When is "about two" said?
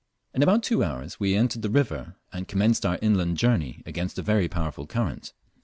0.41-0.83